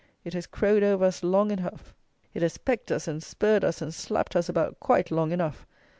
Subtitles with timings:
[0.23, 1.93] It has crowed over us long enough:
[2.33, 5.67] it has pecked us and spurred us and slapped us about quite long enough.